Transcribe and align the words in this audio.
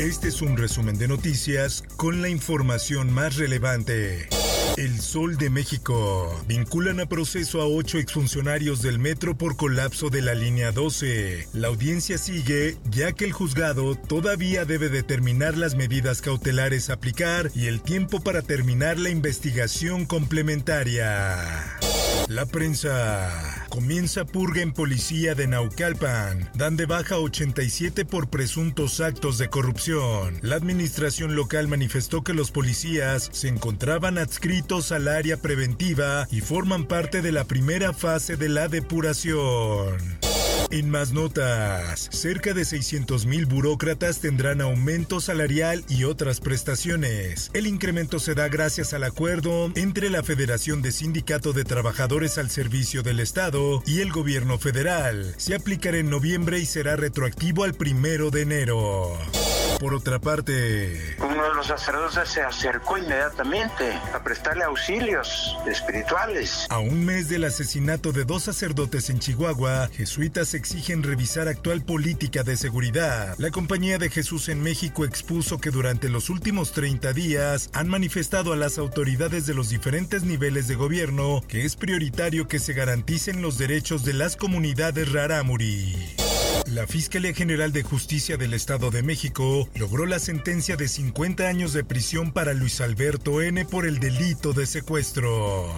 Este 0.00 0.28
es 0.28 0.40
un 0.40 0.56
resumen 0.56 0.96
de 0.96 1.08
noticias 1.08 1.84
con 1.96 2.22
la 2.22 2.30
información 2.30 3.12
más 3.12 3.36
relevante. 3.36 4.30
El 4.78 4.98
Sol 4.98 5.36
de 5.36 5.50
México. 5.50 6.42
Vinculan 6.48 7.00
a 7.00 7.06
proceso 7.06 7.60
a 7.60 7.66
ocho 7.66 7.98
exfuncionarios 7.98 8.80
del 8.80 8.98
metro 8.98 9.36
por 9.36 9.58
colapso 9.58 10.08
de 10.08 10.22
la 10.22 10.34
línea 10.34 10.72
12. 10.72 11.48
La 11.52 11.68
audiencia 11.68 12.16
sigue, 12.16 12.78
ya 12.90 13.12
que 13.12 13.26
el 13.26 13.32
juzgado 13.32 13.94
todavía 13.94 14.64
debe 14.64 14.88
determinar 14.88 15.58
las 15.58 15.74
medidas 15.74 16.22
cautelares 16.22 16.88
a 16.88 16.94
aplicar 16.94 17.50
y 17.54 17.66
el 17.66 17.82
tiempo 17.82 18.20
para 18.20 18.40
terminar 18.40 18.98
la 18.98 19.10
investigación 19.10 20.06
complementaria. 20.06 21.78
La 22.28 22.46
prensa. 22.46 23.66
Comienza 23.70 24.24
purga 24.24 24.62
en 24.62 24.72
policía 24.72 25.34
de 25.34 25.46
Naucalpan. 25.46 26.50
Dan 26.54 26.76
de 26.76 26.86
baja 26.86 27.18
87 27.18 28.04
por 28.04 28.30
presuntos 28.30 29.00
actos 29.00 29.38
de 29.38 29.48
corrupción. 29.48 30.38
La 30.42 30.56
administración 30.56 31.34
local 31.34 31.68
manifestó 31.68 32.22
que 32.22 32.34
los 32.34 32.50
policías 32.50 33.28
se 33.32 33.48
encontraban 33.48 34.18
adscritos 34.18 34.92
al 34.92 35.08
área 35.08 35.36
preventiva 35.38 36.28
y 36.30 36.40
forman 36.40 36.86
parte 36.86 37.20
de 37.20 37.32
la 37.32 37.44
primera 37.44 37.92
fase 37.92 38.36
de 38.36 38.48
la 38.48 38.68
depuración. 38.68 40.29
En 40.72 40.88
más 40.88 41.12
notas, 41.12 42.08
cerca 42.12 42.54
de 42.54 42.64
600 42.64 43.26
mil 43.26 43.46
burócratas 43.46 44.20
tendrán 44.20 44.60
aumento 44.60 45.20
salarial 45.20 45.84
y 45.88 46.04
otras 46.04 46.38
prestaciones. 46.38 47.50
El 47.54 47.66
incremento 47.66 48.20
se 48.20 48.36
da 48.36 48.48
gracias 48.48 48.92
al 48.92 49.02
acuerdo 49.02 49.72
entre 49.74 50.10
la 50.10 50.22
Federación 50.22 50.80
de 50.80 50.92
Sindicato 50.92 51.52
de 51.52 51.64
Trabajadores 51.64 52.38
al 52.38 52.50
Servicio 52.50 53.02
del 53.02 53.18
Estado 53.18 53.82
y 53.84 54.00
el 54.00 54.12
gobierno 54.12 54.58
federal. 54.58 55.34
Se 55.38 55.56
aplicará 55.56 55.98
en 55.98 56.08
noviembre 56.08 56.60
y 56.60 56.66
será 56.66 56.94
retroactivo 56.94 57.64
al 57.64 57.74
primero 57.74 58.30
de 58.30 58.42
enero. 58.42 59.18
Por 59.80 59.94
otra 59.94 60.20
parte, 60.20 61.16
uno 61.40 61.48
de 61.48 61.54
los 61.54 61.68
sacerdotes 61.68 62.28
se 62.28 62.42
acercó 62.42 62.98
inmediatamente 62.98 63.92
a 64.12 64.22
prestarle 64.22 64.64
auxilios 64.64 65.56
espirituales. 65.66 66.66
A 66.68 66.78
un 66.80 67.06
mes 67.06 67.30
del 67.30 67.44
asesinato 67.44 68.12
de 68.12 68.24
dos 68.24 68.42
sacerdotes 68.42 69.08
en 69.08 69.20
Chihuahua, 69.20 69.88
jesuitas 69.90 70.52
exigen 70.52 71.02
revisar 71.02 71.48
actual 71.48 71.82
política 71.82 72.42
de 72.42 72.58
seguridad. 72.58 73.36
La 73.38 73.50
Compañía 73.50 73.96
de 73.96 74.10
Jesús 74.10 74.50
en 74.50 74.62
México 74.62 75.06
expuso 75.06 75.58
que 75.58 75.70
durante 75.70 76.10
los 76.10 76.28
últimos 76.28 76.72
30 76.72 77.14
días 77.14 77.70
han 77.72 77.88
manifestado 77.88 78.52
a 78.52 78.56
las 78.56 78.76
autoridades 78.76 79.46
de 79.46 79.54
los 79.54 79.70
diferentes 79.70 80.24
niveles 80.24 80.68
de 80.68 80.74
gobierno 80.74 81.42
que 81.48 81.64
es 81.64 81.74
prioritario 81.74 82.48
que 82.48 82.58
se 82.58 82.74
garanticen 82.74 83.40
los 83.40 83.56
derechos 83.56 84.04
de 84.04 84.12
las 84.12 84.36
comunidades 84.36 85.10
rarámuri. 85.10 86.19
La 86.72 86.86
Fiscalía 86.86 87.34
General 87.34 87.72
de 87.72 87.82
Justicia 87.82 88.36
del 88.36 88.54
Estado 88.54 88.92
de 88.92 89.02
México 89.02 89.68
logró 89.74 90.06
la 90.06 90.20
sentencia 90.20 90.76
de 90.76 90.86
50 90.86 91.48
años 91.48 91.72
de 91.72 91.82
prisión 91.82 92.30
para 92.30 92.54
Luis 92.54 92.80
Alberto 92.80 93.42
N 93.42 93.64
por 93.64 93.86
el 93.86 93.98
delito 93.98 94.52
de 94.52 94.66
secuestro 94.66 95.68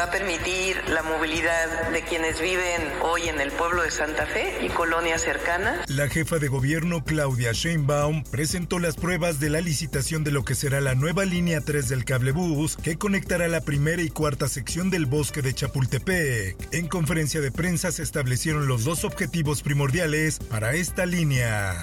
va 0.00 0.06
a 0.06 0.10
permitir 0.10 0.82
la 0.88 1.02
movilidad 1.02 1.90
de 1.90 2.00
quienes 2.00 2.40
viven 2.40 2.90
hoy 3.02 3.28
en 3.28 3.38
el 3.38 3.52
pueblo 3.52 3.82
de 3.82 3.90
Santa 3.90 4.24
Fe 4.24 4.64
y 4.64 4.70
colonias 4.70 5.20
cercanas. 5.20 5.90
La 5.90 6.08
jefa 6.08 6.38
de 6.38 6.48
gobierno 6.48 7.04
Claudia 7.04 7.52
Sheinbaum 7.52 8.24
presentó 8.24 8.78
las 8.78 8.96
pruebas 8.96 9.40
de 9.40 9.50
la 9.50 9.60
licitación 9.60 10.24
de 10.24 10.30
lo 10.30 10.42
que 10.42 10.54
será 10.54 10.80
la 10.80 10.94
nueva 10.94 11.26
línea 11.26 11.60
3 11.60 11.86
del 11.90 12.06
cablebús 12.06 12.78
que 12.78 12.96
conectará 12.96 13.46
la 13.48 13.60
primera 13.60 14.00
y 14.00 14.08
cuarta 14.08 14.48
sección 14.48 14.88
del 14.88 15.04
bosque 15.04 15.42
de 15.42 15.52
Chapultepec. 15.52 16.56
En 16.72 16.88
conferencia 16.88 17.42
de 17.42 17.52
prensa 17.52 17.92
se 17.92 18.02
establecieron 18.02 18.68
los 18.68 18.84
dos 18.84 19.04
objetivos 19.04 19.60
primordiales 19.60 20.38
para 20.38 20.72
esta 20.72 21.04
línea. 21.04 21.74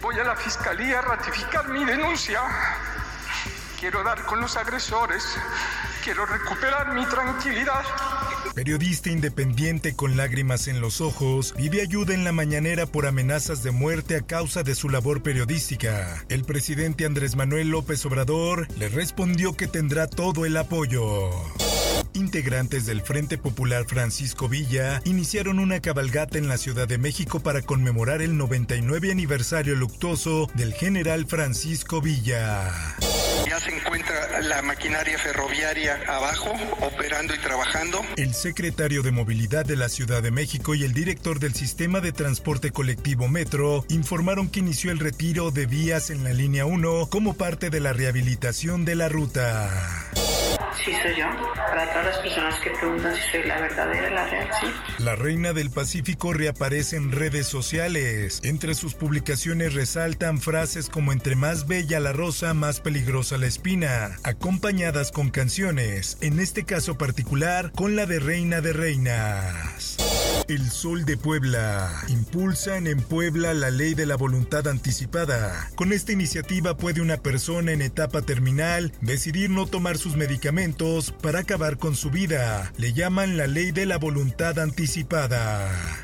Voy 0.00 0.16
a 0.20 0.22
la 0.22 0.36
fiscalía 0.36 1.00
a 1.00 1.02
ratificar 1.02 1.68
mi 1.68 1.84
denuncia. 1.84 2.42
Quiero 3.80 4.04
dar 4.04 4.24
con 4.24 4.40
los 4.40 4.56
agresores 4.56 5.36
Quiero 6.04 6.26
recuperar 6.26 6.94
mi 6.94 7.06
tranquilidad. 7.06 7.82
Periodista 8.54 9.08
independiente 9.08 9.96
con 9.96 10.18
lágrimas 10.18 10.68
en 10.68 10.82
los 10.82 11.00
ojos, 11.00 11.54
vive 11.56 11.80
ayuda 11.80 12.12
en 12.12 12.24
la 12.24 12.32
mañanera 12.32 12.84
por 12.84 13.06
amenazas 13.06 13.62
de 13.62 13.70
muerte 13.70 14.14
a 14.14 14.20
causa 14.20 14.62
de 14.62 14.74
su 14.74 14.90
labor 14.90 15.22
periodística. 15.22 16.22
El 16.28 16.44
presidente 16.44 17.06
Andrés 17.06 17.36
Manuel 17.36 17.70
López 17.70 18.04
Obrador 18.04 18.68
le 18.76 18.90
respondió 18.90 19.56
que 19.56 19.66
tendrá 19.66 20.06
todo 20.06 20.44
el 20.44 20.58
apoyo. 20.58 21.30
Integrantes 22.12 22.84
del 22.84 23.00
Frente 23.00 23.38
Popular 23.38 23.86
Francisco 23.86 24.46
Villa 24.46 25.00
iniciaron 25.04 25.58
una 25.58 25.80
cabalgata 25.80 26.36
en 26.36 26.48
la 26.48 26.58
Ciudad 26.58 26.86
de 26.86 26.98
México 26.98 27.40
para 27.40 27.62
conmemorar 27.62 28.20
el 28.20 28.36
99 28.36 29.10
aniversario 29.10 29.74
luctuoso 29.74 30.50
del 30.54 30.74
general 30.74 31.24
Francisco 31.26 32.02
Villa. 32.02 32.70
Ya 33.46 33.60
se 33.60 33.74
encuentra 33.74 34.40
la 34.40 34.62
maquinaria 34.62 35.18
ferroviaria 35.18 36.00
abajo, 36.08 36.52
operando 36.80 37.34
y 37.34 37.38
trabajando. 37.38 38.00
El 38.16 38.34
secretario 38.34 39.02
de 39.02 39.10
Movilidad 39.10 39.64
de 39.64 39.76
la 39.76 39.88
Ciudad 39.88 40.22
de 40.22 40.30
México 40.30 40.74
y 40.74 40.84
el 40.84 40.92
director 40.92 41.38
del 41.38 41.54
Sistema 41.54 42.00
de 42.00 42.12
Transporte 42.12 42.70
Colectivo 42.70 43.28
Metro 43.28 43.84
informaron 43.88 44.48
que 44.48 44.60
inició 44.60 44.90
el 44.90 44.98
retiro 44.98 45.50
de 45.50 45.66
vías 45.66 46.10
en 46.10 46.24
la 46.24 46.32
línea 46.32 46.64
1 46.64 47.08
como 47.10 47.34
parte 47.34 47.70
de 47.70 47.80
la 47.80 47.92
rehabilitación 47.92 48.84
de 48.84 48.94
la 48.94 49.08
ruta. 49.08 50.03
Sí, 50.84 50.92
soy 51.02 51.16
yo. 51.16 51.26
Para 51.56 51.88
todas 51.88 52.04
las 52.04 52.18
personas 52.18 52.60
que 52.60 52.70
preguntan 52.70 53.14
si 53.16 53.22
soy 53.30 53.44
la 53.44 53.58
verdadera, 53.58 54.10
la 54.10 54.26
real, 54.26 54.48
sí. 54.60 54.66
La 55.02 55.16
reina 55.16 55.54
del 55.54 55.70
Pacífico 55.70 56.34
reaparece 56.34 56.96
en 56.96 57.10
redes 57.10 57.46
sociales. 57.46 58.40
Entre 58.44 58.74
sus 58.74 58.94
publicaciones 58.94 59.72
resaltan 59.72 60.42
frases 60.42 60.90
como 60.90 61.12
entre 61.12 61.36
más 61.36 61.66
bella 61.66 62.00
la 62.00 62.12
rosa, 62.12 62.52
más 62.52 62.80
peligrosa 62.80 63.38
la 63.38 63.46
espina, 63.46 64.18
acompañadas 64.24 65.10
con 65.10 65.30
canciones, 65.30 66.18
en 66.20 66.38
este 66.38 66.64
caso 66.64 66.98
particular 66.98 67.72
con 67.72 67.96
la 67.96 68.04
de 68.04 68.18
Reina 68.18 68.60
de 68.60 68.74
Reinas. 68.74 69.96
El 70.48 70.70
Sol 70.70 71.04
de 71.04 71.16
Puebla. 71.16 71.90
Impulsan 72.08 72.86
en 72.86 73.00
Puebla 73.00 73.54
la 73.54 73.70
ley 73.70 73.94
de 73.94 74.06
la 74.06 74.16
voluntad 74.16 74.68
anticipada. 74.68 75.70
Con 75.74 75.92
esta 75.92 76.12
iniciativa 76.12 76.76
puede 76.76 77.00
una 77.00 77.16
persona 77.16 77.72
en 77.72 77.82
etapa 77.82 78.22
terminal 78.22 78.92
decidir 79.00 79.50
no 79.50 79.66
tomar 79.66 79.96
sus 79.96 80.16
medicamentos 80.16 81.12
para 81.12 81.40
acabar 81.40 81.78
con 81.78 81.96
su 81.96 82.10
vida. 82.10 82.72
Le 82.76 82.92
llaman 82.92 83.36
la 83.36 83.46
ley 83.46 83.72
de 83.72 83.86
la 83.86 83.98
voluntad 83.98 84.58
anticipada. 84.58 86.03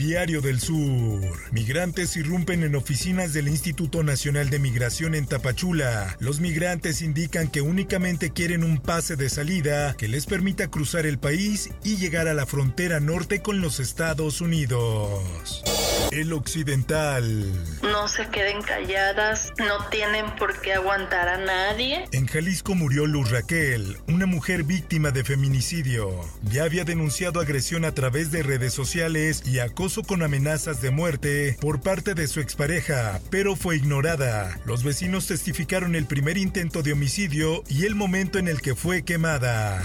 Diario 0.00 0.40
del 0.40 0.60
Sur. 0.60 1.20
Migrantes 1.52 2.16
irrumpen 2.16 2.64
en 2.64 2.74
oficinas 2.74 3.34
del 3.34 3.48
Instituto 3.48 4.02
Nacional 4.02 4.48
de 4.48 4.58
Migración 4.58 5.14
en 5.14 5.26
Tapachula. 5.26 6.16
Los 6.20 6.40
migrantes 6.40 7.02
indican 7.02 7.48
que 7.48 7.60
únicamente 7.60 8.30
quieren 8.30 8.64
un 8.64 8.78
pase 8.78 9.16
de 9.16 9.28
salida 9.28 9.94
que 9.98 10.08
les 10.08 10.24
permita 10.24 10.68
cruzar 10.68 11.04
el 11.04 11.18
país 11.18 11.68
y 11.84 11.96
llegar 11.96 12.28
a 12.28 12.34
la 12.34 12.46
frontera 12.46 12.98
norte 12.98 13.42
con 13.42 13.60
los 13.60 13.78
Estados 13.78 14.40
Unidos. 14.40 15.62
El 16.10 16.32
Occidental. 16.32 17.52
No 17.82 18.08
se 18.08 18.26
queden 18.28 18.62
calladas, 18.62 19.52
no 19.58 19.88
tienen 19.90 20.26
por 20.36 20.60
qué 20.60 20.74
aguantar 20.74 21.28
a 21.28 21.38
nadie. 21.38 22.06
En 22.10 22.26
Jalisco 22.26 22.74
murió 22.74 23.06
Luz 23.06 23.30
Raquel, 23.30 23.96
una 24.08 24.26
mujer 24.26 24.64
víctima 24.64 25.12
de 25.12 25.22
feminicidio. 25.22 26.10
Ya 26.42 26.64
había 26.64 26.84
denunciado 26.84 27.38
agresión 27.40 27.84
a 27.84 27.94
través 27.94 28.32
de 28.32 28.42
redes 28.42 28.74
sociales 28.74 29.42
y 29.46 29.60
acoso 29.60 30.02
con 30.02 30.22
amenazas 30.22 30.82
de 30.82 30.90
muerte 30.90 31.56
por 31.60 31.80
parte 31.80 32.14
de 32.14 32.26
su 32.26 32.40
expareja, 32.40 33.20
pero 33.30 33.54
fue 33.54 33.76
ignorada. 33.76 34.58
Los 34.64 34.82
vecinos 34.82 35.28
testificaron 35.28 35.94
el 35.94 36.06
primer 36.06 36.38
intento 36.38 36.82
de 36.82 36.92
homicidio 36.92 37.62
y 37.68 37.86
el 37.86 37.94
momento 37.94 38.38
en 38.38 38.48
el 38.48 38.60
que 38.60 38.74
fue 38.74 39.04
quemada. 39.04 39.80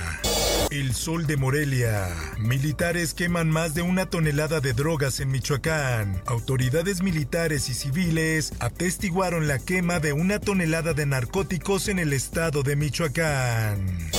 El 0.71 0.93
Sol 0.93 1.27
de 1.27 1.37
Morelia. 1.37 2.09
Militares 2.37 3.13
queman 3.13 3.49
más 3.49 3.73
de 3.75 3.81
una 3.81 4.07
tonelada 4.07 4.59
de 4.59 4.73
drogas 4.73 5.19
en 5.19 5.29
Michoacán. 5.29 6.21
Autoridades 6.25 7.01
militares 7.01 7.69
y 7.69 7.73
civiles 7.73 8.53
atestiguaron 8.59 9.47
la 9.47 9.59
quema 9.59 9.99
de 9.99 10.13
una 10.13 10.39
tonelada 10.39 10.93
de 10.93 11.05
narcóticos 11.05 11.87
en 11.87 11.99
el 11.99 12.13
estado 12.13 12.63
de 12.63 12.75
Michoacán. 12.75 14.09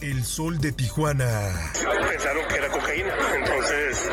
El 0.00 0.24
Sol 0.24 0.58
de 0.58 0.72
Tijuana. 0.72 1.72
Pensaron 2.08 2.46
que 2.48 2.54
era 2.54 2.68
cocaína, 2.68 3.14
entonces 3.38 4.08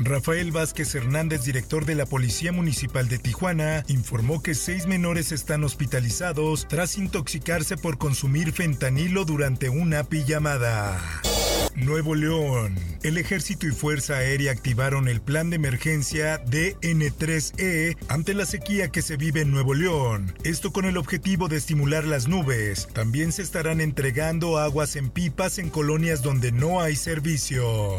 Rafael 0.00 0.52
Vázquez 0.52 0.94
Hernández, 0.94 1.44
director 1.44 1.84
de 1.84 1.94
la 1.94 2.06
Policía 2.06 2.52
Municipal 2.52 3.08
de 3.08 3.18
Tijuana, 3.18 3.84
informó 3.88 4.42
que 4.42 4.54
seis 4.54 4.86
menores 4.86 5.32
están 5.32 5.64
hospitalizados 5.64 6.66
tras 6.68 6.96
intoxicarse 6.96 7.76
por 7.76 7.98
consumir 7.98 8.52
fentanilo 8.52 9.24
durante 9.24 9.68
una 9.68 10.04
pijamada. 10.04 11.00
Nuevo 11.74 12.14
León. 12.14 12.76
El 13.02 13.18
Ejército 13.18 13.66
y 13.66 13.72
Fuerza 13.72 14.14
Aérea 14.14 14.52
activaron 14.52 15.08
el 15.08 15.20
plan 15.20 15.50
de 15.50 15.56
emergencia 15.56 16.42
DN3E 16.44 17.96
ante 18.08 18.32
la 18.32 18.46
sequía 18.46 18.90
que 18.90 19.02
se 19.02 19.16
vive 19.16 19.40
en 19.40 19.50
Nuevo 19.50 19.74
León. 19.74 20.34
Esto 20.44 20.72
con 20.72 20.84
el 20.84 20.96
objetivo 20.96 21.48
de 21.48 21.56
estimular 21.56 22.04
las 22.04 22.28
nubes. 22.28 22.88
También 22.92 23.32
se 23.32 23.42
estarán 23.42 23.80
entregando 23.80 24.58
aguas 24.58 24.96
en 24.96 25.10
pipas 25.10 25.58
en 25.58 25.68
colonias 25.68 26.22
donde 26.22 26.52
no 26.52 26.80
hay 26.80 26.96
servicio. 26.96 27.98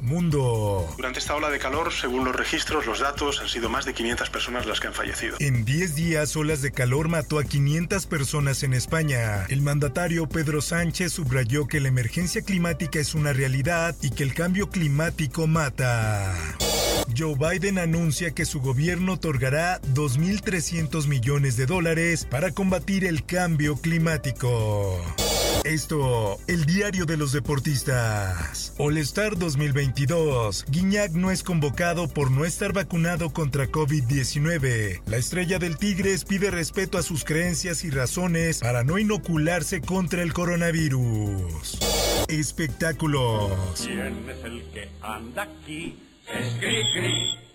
Mundo. 0.00 0.88
Durante 0.96 1.18
esta 1.18 1.34
ola 1.34 1.50
de 1.50 1.58
calor, 1.58 1.92
según 1.92 2.24
los 2.24 2.34
registros, 2.34 2.86
los 2.86 3.00
datos, 3.00 3.40
han 3.40 3.48
sido 3.48 3.68
más 3.68 3.84
de 3.84 3.94
500 3.94 4.30
personas 4.30 4.66
las 4.66 4.80
que 4.80 4.88
han 4.88 4.94
fallecido. 4.94 5.36
En 5.40 5.64
10 5.64 5.94
días, 5.94 6.36
olas 6.36 6.62
de 6.62 6.72
calor 6.72 7.08
mató 7.08 7.38
a 7.38 7.44
500 7.44 8.06
personas 8.06 8.62
en 8.62 8.74
España. 8.74 9.46
El 9.48 9.62
mandatario 9.62 10.28
Pedro 10.28 10.60
Sánchez 10.60 11.12
subrayó 11.12 11.66
que 11.66 11.80
la 11.80 11.88
emergencia 11.88 12.42
climática 12.42 12.98
es 12.98 13.14
una 13.14 13.32
realidad 13.32 13.94
y 14.02 14.10
que 14.10 14.22
el 14.22 14.34
cambio 14.34 14.70
climático 14.70 15.46
mata. 15.46 16.34
Joe 17.16 17.34
Biden 17.34 17.78
anuncia 17.78 18.32
que 18.32 18.44
su 18.44 18.60
gobierno 18.60 19.14
otorgará 19.14 19.80
2.300 19.94 21.06
millones 21.06 21.56
de 21.56 21.66
dólares 21.66 22.24
para 22.24 22.52
combatir 22.52 23.04
el 23.04 23.24
cambio 23.24 23.76
climático. 23.76 25.02
Esto, 25.68 26.38
el 26.46 26.64
diario 26.64 27.04
de 27.04 27.18
los 27.18 27.32
deportistas. 27.32 28.72
All-Star 28.78 29.36
2022. 29.36 30.64
Guiñac 30.66 31.12
no 31.12 31.30
es 31.30 31.42
convocado 31.42 32.08
por 32.08 32.30
no 32.30 32.46
estar 32.46 32.72
vacunado 32.72 33.34
contra 33.34 33.66
COVID-19. 33.66 35.02
La 35.04 35.18
estrella 35.18 35.58
del 35.58 35.76
Tigres 35.76 36.24
pide 36.24 36.50
respeto 36.50 36.96
a 36.96 37.02
sus 37.02 37.22
creencias 37.22 37.84
y 37.84 37.90
razones 37.90 38.60
para 38.60 38.82
no 38.82 38.96
inocularse 38.96 39.82
contra 39.82 40.22
el 40.22 40.32
coronavirus. 40.32 41.78
Espectáculos. 42.28 43.52
¿Quién 43.84 44.26
es 44.26 44.44
el 44.44 44.62
que 44.72 44.88
anda 45.02 45.42
aquí? 45.42 45.98
Es 46.32 46.62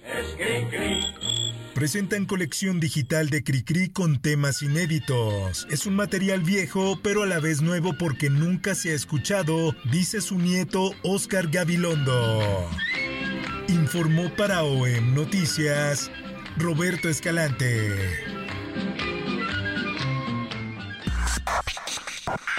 es. 0.04 1.43
Presentan 1.74 2.26
colección 2.26 2.80
digital 2.80 3.32
de 3.32 3.44
Cricri 3.44 3.90
con 3.90 4.22
temas 4.22 4.62
inéditos. 4.62 5.66
Es 5.72 5.88
un 5.88 5.96
material 5.96 6.42
viejo, 6.42 7.00
pero 7.02 7.24
a 7.24 7.26
la 7.26 7.40
vez 7.40 7.64
nuevo 7.64 7.98
porque 7.98 8.30
nunca 8.30 8.76
se 8.76 8.92
ha 8.92 8.94
escuchado, 8.94 9.76
dice 9.92 10.22
su 10.22 10.38
nieto 10.38 10.92
Oscar 11.02 11.48
Gabilondo. 11.48 12.70
Informó 13.70 14.30
para 14.36 14.62
OEM 14.64 15.16
Noticias 15.16 16.12
Roberto 16.58 17.10
Escalante. 17.10 18.24